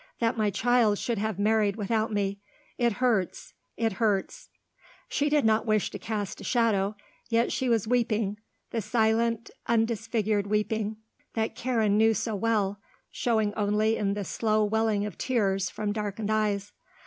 That 0.19 0.35
my 0.35 0.49
child 0.49 0.97
should 0.97 1.19
have 1.19 1.37
married 1.37 1.75
without 1.75 2.11
me. 2.11 2.39
It 2.75 2.93
hurts. 2.93 3.53
It 3.77 3.93
hurts" 4.01 4.49
She 5.07 5.29
did 5.29 5.45
not 5.45 5.67
wish 5.67 5.91
to 5.91 5.99
cast 5.99 6.41
a 6.41 6.43
shadow, 6.43 6.95
yet 7.29 7.51
she 7.51 7.69
was 7.69 7.87
weeping, 7.87 8.39
the 8.71 8.81
silent, 8.81 9.51
undisfigured 9.67 10.47
weeping 10.47 10.97
that 11.35 11.53
Karen 11.53 11.97
knew 11.99 12.15
so 12.15 12.33
well, 12.35 12.79
showing 13.11 13.53
only 13.53 13.95
in 13.95 14.15
the 14.15 14.23
slow 14.25 14.63
welling 14.65 15.05
of 15.05 15.19
tears 15.19 15.69
from 15.69 15.93
darkened 15.93 16.31
eyes. 16.31 16.71